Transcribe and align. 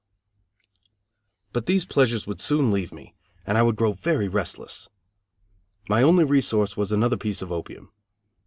But 1.53 1.67
these 1.67 1.85
pleasures 1.85 2.25
would 2.25 2.41
soon 2.41 2.71
leave 2.71 2.91
me, 2.91 3.13
and 3.45 3.55
I 3.55 3.61
would 3.61 3.75
grow 3.75 3.93
very 3.93 4.27
restless. 4.27 4.89
My 5.87 6.01
only 6.01 6.23
resource 6.23 6.75
was 6.75 6.91
another 6.91 7.17
piece 7.17 7.43
of 7.43 7.51
opium. 7.51 7.91